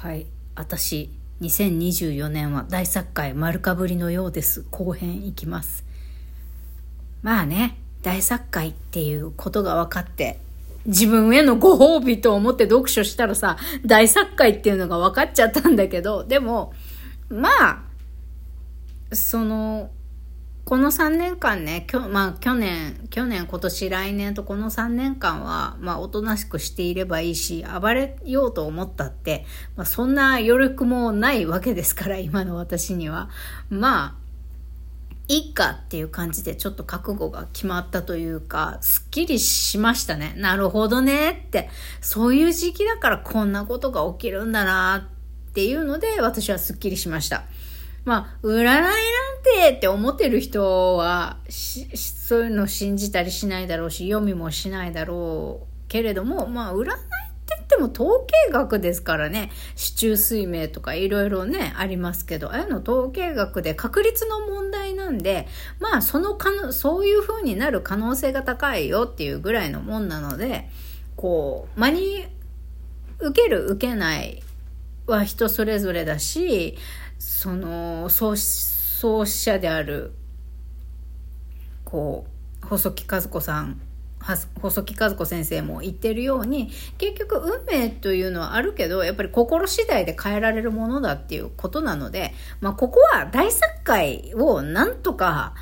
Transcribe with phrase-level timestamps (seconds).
[0.00, 0.26] はい。
[0.54, 1.10] 私
[1.40, 4.64] 2024年は大作会丸かぶりのようです。
[4.70, 5.84] 後編いきます。
[7.20, 10.38] まあね大作会っていうことが分かって
[10.86, 16.72] 自分へのご褒美と思って読書したらさ大作会っていうのが分かっちゃったんだけどでも
[17.28, 17.82] まあ
[19.12, 19.90] その
[20.68, 29.46] この3年間ね、きょまあ去年、去年、今年、来年とこの3年間は、まあおとなしくしていればいいし、暴れようと思ったって、
[29.76, 33.30] まあそんな余力もないわけですから、今の私には。
[33.70, 34.14] まあ、
[35.28, 40.34] いいかっていう感じでちょっと覚悟が決まったというか、すっきりしましたね。
[40.36, 41.70] なるほどねって、
[42.02, 45.08] そういう時期だからこんなことが起きるんだな
[45.48, 47.44] っていうので、私はすっきりしました。
[48.08, 48.90] まあ、占いなん
[49.42, 65.46] てって思ってる人は、そういうの信じたりしないだろうし、読みもしないだろうけれども、まあ、占いって言っても統計学ですからね、市中水明とかいろいろね、ありますけど、ああいうの統計学で確率の問題なんで、
[65.78, 70.70] まあ、そのかの、そういう風になる可能性が高いよっていうぐらいのもんなので、
[71.14, 72.26] こう、真に
[73.18, 74.42] 受ける受けない
[75.06, 76.78] は人それぞれだし、
[77.18, 80.12] その創始者である
[81.84, 82.26] こ
[82.62, 83.80] う細木和子さん
[84.60, 95.54] 細木和子先生も言ってるように結局運命というのはあるけどやっぱり心次第で変えられるものだっていうことなので、まあ、ここは大作会をなんとか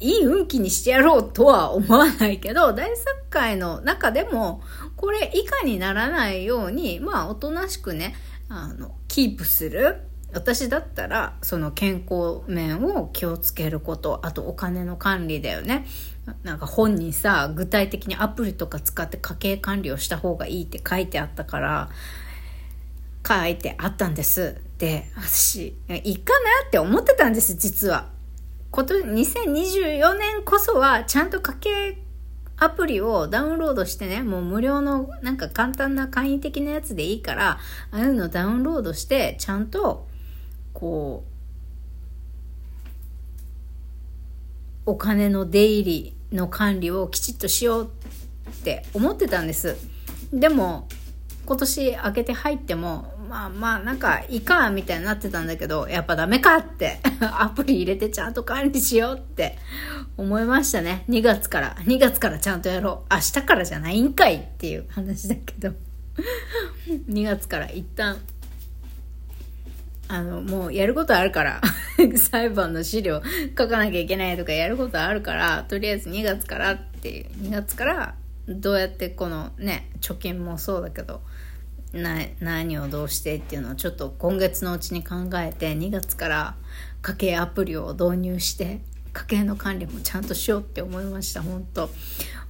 [0.00, 4.62] いい運気にしてやろうとは思わないけど大作会の中でも
[4.96, 8.14] これ以下にならないようにまあおとなしくね
[8.48, 10.09] あのキープする。
[10.32, 15.86] 私だったらその健康面を気をつけることあとお金の管理だよね。
[16.42, 21.90] なんか本にさ具体的にアプリとか使って家計管理をした方がいいって書いてあったから
[23.26, 24.60] 書いてあったんです。
[24.78, 28.08] で私いいかなって思ってたんです実は。
[28.70, 31.98] こと2024年こそはちゃんと家計
[32.56, 37.58] アプリをダウンロードしてね、もう無料のなんか簡単な簡易的なやつでいいから、あ
[37.90, 40.06] あいうのダウンロードして、ちゃんと
[40.80, 41.24] こ
[44.86, 47.90] うお金の出入りの管理をきちっとしよう
[48.48, 49.76] って思ってたんです。
[50.32, 50.88] でも
[51.44, 59.58] 今年明けて入ってもまあまあなんかいいかみたいになってたんだけどやっぱダメかって アプリ入れてちゃんと管理しようって
[60.16, 61.04] 思いましたね。
[61.08, 63.14] 2月から2月からちゃんとやろう。
[63.14, 65.74] 明日からじゃないんかいっていう話だけど。
[67.08, 68.18] 2月から一旦
[70.12, 71.60] あの、もうやることあるから
[72.18, 73.22] 裁判の資料
[73.56, 78.14] 書かなきゃいけないとかやることあるから、とりあえず2月からっていう、2月から
[78.48, 81.22] どうやってこのね、貯金もそうだけど、
[81.92, 86.56] な、何をどうしてっていうのをちょっと今月のうちに考えて、2月から
[87.02, 88.80] 家計アプリを導入して、
[89.12, 91.90] 家計の管理もちゃんとしようって思いました、本当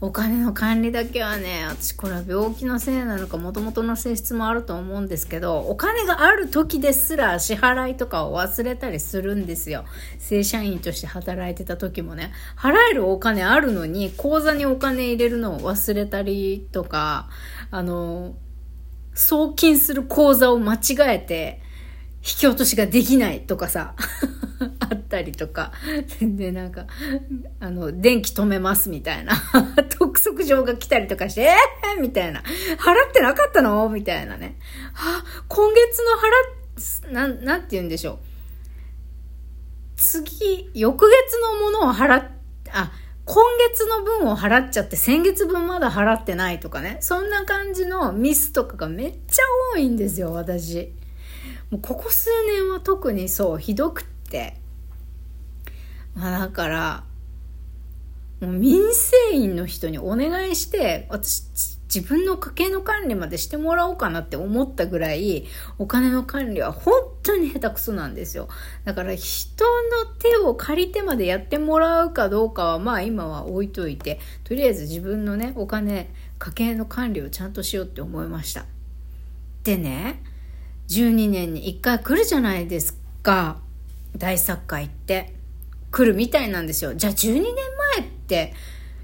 [0.02, 9.84] お金の管理だけはね、私これは病気のせいなのか、もともとの性質もあると思うんですけど、お金がある時ですら支払いとかを忘れたりするんですよ。
[10.18, 17.28] 正社員として働いてた時もね、払えるお金あるのに、口座にお金入れるのを忘れたりとか、
[17.70, 18.36] あの、
[19.14, 21.60] 送金する口座を間違えて、
[22.22, 23.94] 引き落としができないとかさ。
[24.78, 25.72] あったりとか、
[26.20, 26.86] で、なんか、
[27.60, 29.34] あの、電気止めますみたいな、
[29.98, 32.40] 督促状が来たりとかして、えー、みたいな、
[32.78, 33.88] 払ってなかったの？
[33.88, 34.58] みたいなね。
[34.94, 36.02] あ、今月
[37.08, 38.18] の払っ、なん、なんて言うんでしょう。
[39.96, 42.24] 次、翌月のものを払っ、
[42.72, 42.92] あ、
[43.24, 46.98] 今月の分を払っちゃって先月分まだ払ってないとかね。
[47.00, 49.42] そんな感じのミスとかがめっちゃ
[49.74, 50.92] 多いんですよ、私。
[51.70, 54.56] もうここ数年は特にそう、ひどくって。
[56.14, 57.04] まあだから、
[58.40, 61.44] もう民生委員の人にお願いして、私、
[61.92, 65.46] 自分の家計の管理までしてもらおうかなって思ったぐらい、
[65.78, 68.48] お金の管理は本当に下手くそなんですよ。
[68.84, 78.66] だから人の手を借りてまでやってもらうかどうかは、まあ今は置いといて、とりあえず自分のね、お金、家計の管理をちゃんとしようって思いました。
[79.64, 80.22] でね、
[80.90, 83.58] 12年に1回来るじゃないですか。
[84.16, 85.34] 大作会って
[85.92, 86.94] 来るみたいなんですよ。
[86.94, 87.44] じゃあ12年
[87.96, 88.54] 前って、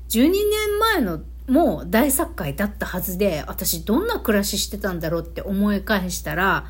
[0.09, 6.67] 12年前のもう大作会だったはずで、私どんな暮らししてたんだろうって思い返したら、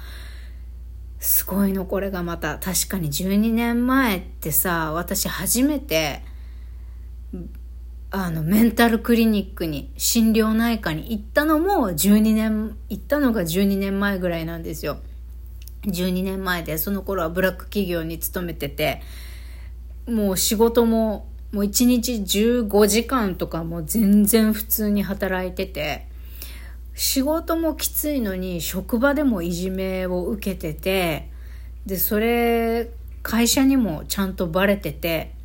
[1.18, 2.58] すごいのこれがまた。
[2.58, 6.22] 確かに12年前ってさ、私初めて、
[8.10, 14.98] あの、メンタルクリニックに、心療内科に行ったのも12年、行ったのが12年前ぐらいなんですよ。
[15.86, 19.02] 12年前で、その頃はブラック企業に勤めてて、
[20.08, 26.06] もう仕事も、もう1日15時間とかも全然普通に働いてて、
[26.94, 31.30] 仕事もきついのに職場でもいじめを受けてて、
[31.84, 32.88] で、それ、
[33.22, 35.35] 会社にもちゃんとバレてて、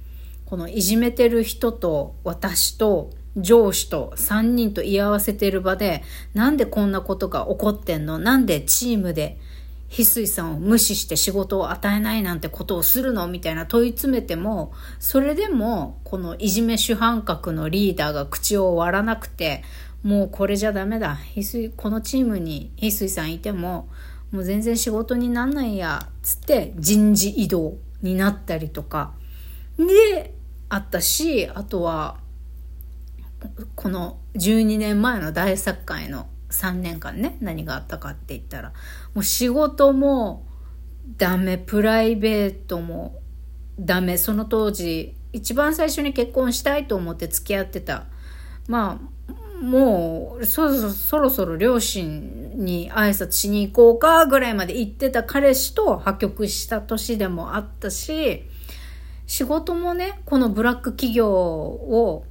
[0.52, 6.04] このいじめてる人と私と上司と3人と居合わせてる場で、
[6.34, 8.20] なんでこんなことが起こってんの？
[8.20, 9.40] なんでチームで
[9.90, 13.30] 翡翠さんを無視して仕事を与えないなんてことをするの？
[13.30, 19.64] みたいな問い詰めても、それでもこのいじめ主犯格のリーダーが口を割らなくて、
[20.04, 21.18] もうこれじゃダメだ。
[21.34, 23.88] 翡翠、このチームに翡翠さんいても、
[24.32, 29.14] もう全然仕事になんないや、つって人事異動になったりとか。
[29.78, 30.34] で、
[30.72, 32.18] あったし、あとは、
[33.76, 38.72] この12年前の大作会の3年間ね、何があったかって言ったら、
[39.14, 40.48] もう仕事も
[41.18, 43.20] ダメ、プライベートも
[43.82, 48.06] ダメ、その当時、一番最初に結婚したいと思って付き合ってた。
[48.70, 58.46] まあ、もう、そろそろ、そろそろ両親に挨拶しに行こうかぐらいまで行ってた彼氏と破局した年でもあったし、
[59.32, 62.26] 仕事もね、このブラック企業を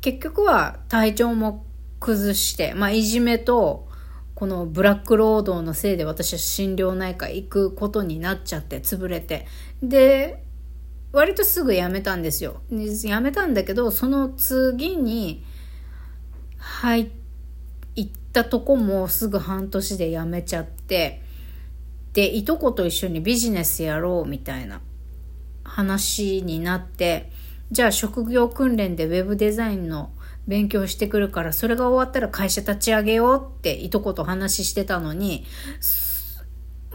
[0.00, 1.66] 結局は体調も
[1.98, 3.88] 崩して、まあ、いじめと、
[4.36, 9.48] このブラック労働のせいで私は心療内科行くことになっちゃって、潰れて。
[9.82, 10.44] で、
[11.10, 12.62] 割とすぐ辞めたんですよ。
[12.70, 15.44] 辞めたんだけど、その次に
[16.58, 17.00] 入
[18.00, 21.22] ったとこもすぐ半年で辞めちゃって、
[22.12, 24.80] で、いとこと一緒にビジネスやろうみたいな
[25.64, 27.30] 話になって、
[27.70, 30.10] じゃあ職業訓練でウェブデザインの
[30.46, 35.44] 勉強してくるから、それが終わったら会社立ち上げようっていとこと話してたのに、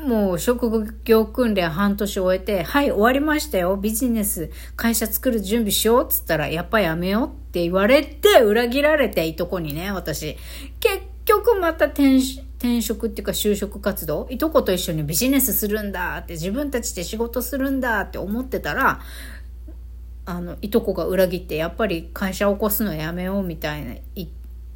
[0.05, 3.75] もう職業訓練半年終えて、はい、終わりましたよ。
[3.75, 10.37] ビジネス、会社作る準備しようっつったら、やっぱやめようって言われて、裏切られて、いとこにね、私。
[10.79, 12.19] 結局また転
[12.81, 18.99] 職っていうか就職活動いとこと一緒にビジネスするんだって自分たちで仕事するんだって思ってたら
[20.29, 24.27] あの、いとこが裏切って、やっぱり会社を起こすのやめようみたいな言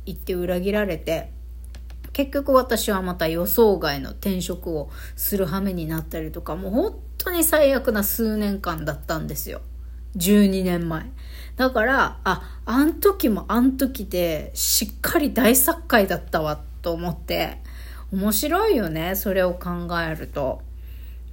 [0.10, 1.30] って裏切られて、
[2.12, 9.62] 結局私はまた予想外の転職をする羽目になったりとか、もう本当に最悪な数年間だったんですよ。
[10.18, 11.06] 12年前。
[11.56, 17.60] だから、あ、あん時もあん時でしっかり大作会だったわと思って、
[18.12, 20.62] 面白いよね、それを考えると。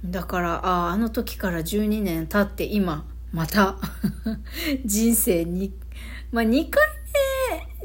[0.05, 3.77] だから、あ、あの時から12年経って今、また
[4.85, 5.73] 人生に、
[6.31, 6.83] まあ、2回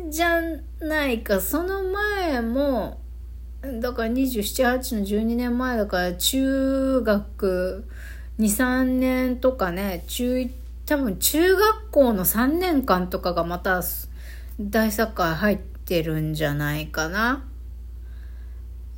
[0.05, 0.41] 目じゃ
[0.81, 3.01] ないか、その前も、
[3.81, 7.85] だから27、8の12年前だから中学
[8.39, 10.51] 2、3年とかね、中1、
[10.87, 13.83] 多分中学校の3年間とかがまた
[14.61, 17.45] 大サッカー入ってるんじゃないかな。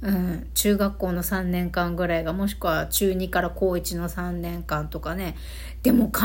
[0.01, 5.35] うん、中学校の3年間ぐらいがもしくは中2から高1の3年間とかね。
[5.83, 6.21] でも考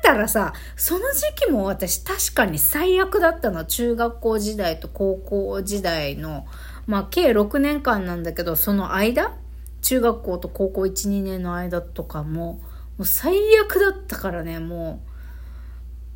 [0.00, 3.64] えたらさその時期も私確かに最悪だったの。
[3.64, 6.46] 中学校時代と高校時代の。
[6.86, 9.36] まあ計6年間なんだけどその間？
[9.82, 12.69] 中学校と高校12年の間とかもも。
[13.04, 15.10] う最悪だったからねもう。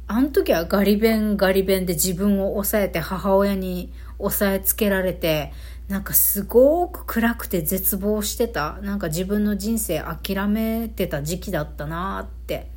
[0.07, 5.51] あの時はガリ弁ガリ弁で自分を抑えて母親に押さえつけられて
[5.89, 8.79] なんかすごく暗くて絶望してた。
[8.83, 12.75] なんか自分の人生諦めてた時期だったなって。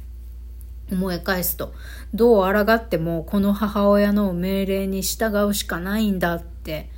[0.91, 1.73] 思い返すと、
[2.13, 6.89] どう抗ってもこの母親の命令に従うしかないんだって、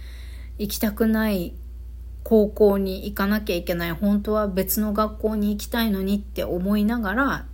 [0.59, 1.53] 行きたくない
[2.23, 7.45] 高校に行かなきゃいけない、本当は別の学校に行きたいのにって思いながら、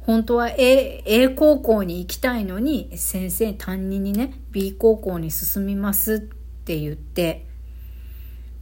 [0.00, 7.46] 本当は A, A 高校に行きたいのに、先生、担任にね、B 高校に進みますって言って、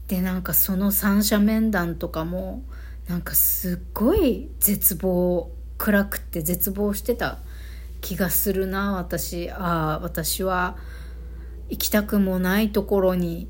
[0.09, 2.63] でなんかその三者面談とかも
[3.09, 7.39] なんかすっごい絶望暗くて絶望してた
[8.03, 9.51] 気がするな私。
[9.51, 10.77] ああ私は
[11.71, 13.49] 行きたくもないところに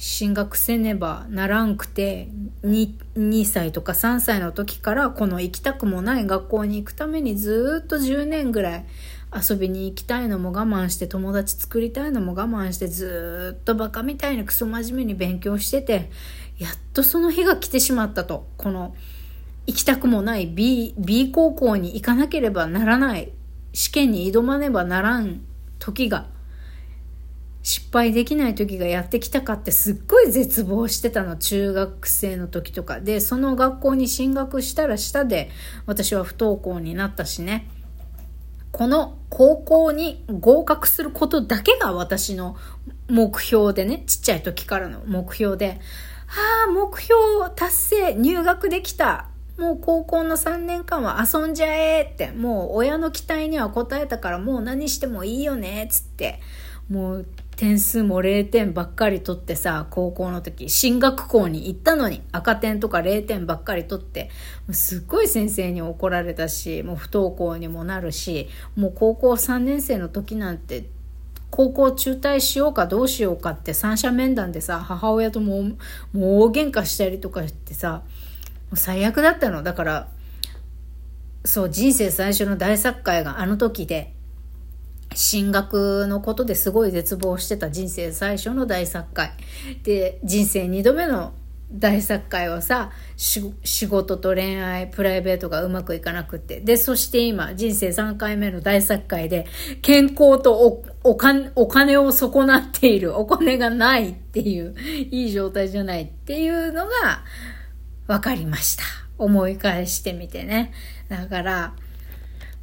[0.00, 2.28] 進学せねばならんくて
[2.64, 8.86] 2, 2歳とか3歳の時からこの行きたくもない学校に行くためにずっと10年ぐらい
[9.30, 16.10] 遊びに行きたいのも我慢して友達作りたいのも我慢してずっとバカみたいにクソ真面目に勉強してて
[16.56, 18.48] やっとその日が来てしまったと。
[18.56, 18.94] この
[19.66, 23.32] 行きたくもない B, B 高校に行かなければならない
[23.74, 25.42] 試験に挑まねばならん
[25.78, 26.26] 時が
[27.62, 35.50] 失敗できない時がやってきたかってすっごい絶望してたの中学生の時とかでその学校に進学したら下で
[35.86, 37.68] 私は不登校になったしね。
[38.72, 42.56] この高校に合格することだけが私の
[43.08, 45.80] 目標でねちっちゃい時からの目標で
[46.28, 47.20] ああ目標
[47.56, 49.26] 達成入学できた。
[49.58, 56.40] もう高校の3年間は遊んじゃえって、もう親の期待には応えたからもう何してもいいよねっ、つって、
[56.88, 57.26] もう
[57.60, 64.30] 点数も0点ばっかり取ってさ、高校の時、進学校に行ったのに赤点とか0点ばっかり取って、
[64.70, 70.86] すっごい先生に怒られたし、もう不登校にもなるし、もう高校3年生の時なんて、
[71.50, 75.74] 高校中退しようかどうしようかって三者面談でさ、母親とももう
[76.44, 78.02] 大喧嘩したりとかしてさ、も
[78.72, 79.62] う最悪だったの。
[79.62, 80.08] だから、
[81.44, 84.14] そう、人生最初の大作会があの時で、
[85.14, 89.32] 進学のことですごい絶望してた人生最初の大作会。
[89.82, 91.32] で、人生二度目の
[91.72, 96.60] 大作会はさ、仕事と恋愛、プライベートがうまくいかなくって。
[96.60, 99.46] で、そして今、人生3回目の大作会で、
[99.80, 104.74] 健康とお金お金を損なっている、お金がないっていう、
[105.10, 106.90] いい状態じゃないっていうのが、
[108.08, 108.82] 分かりました。
[109.16, 110.72] 思い返してみてね。
[111.08, 111.74] だから、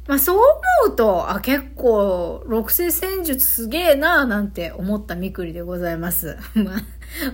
[0.08, 6.38] まあそう思うと、あ、結構、六星戦術すげえなーなんて思ったみくりでございます。
[6.56, 6.82] まあ、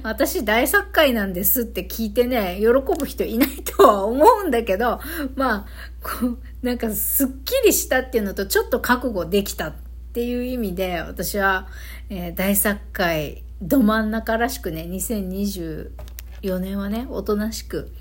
[0.02, 2.66] 私大作家なんですって聞いてね、喜
[2.98, 4.98] ぶ人いないとは思うんだけど、
[5.36, 5.66] まあ、
[6.02, 9.74] こう、なんかすっきりしたっていうのとちょっと覚悟できたっ
[10.12, 11.68] ていう意味で、私は、
[12.10, 17.92] えー、大作家ど真ん中らしくね、2024年はね、おとなしく、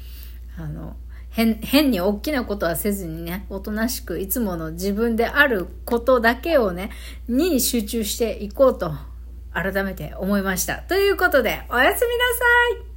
[0.58, 0.96] あの、
[1.34, 6.92] 変、変に大きなことはせずにね、おとなしくいつもの自分であることだけをね、
[7.28, 8.92] に集中していこうと
[9.52, 10.78] 改めて思いました。
[10.78, 12.24] ということで、おやすみな
[12.86, 12.93] さい